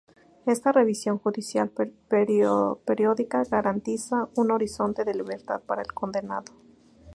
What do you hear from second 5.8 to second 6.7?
el condenado.